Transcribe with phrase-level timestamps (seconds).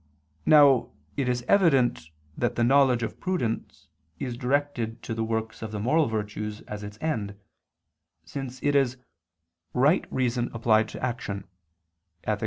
[0.47, 5.71] Now it is evident that the knowledge of prudence is directed to the works of
[5.71, 7.39] the moral virtues as its end,
[8.25, 8.97] since it is
[9.75, 11.47] "right reason applied to action"
[12.23, 12.39] (Ethic.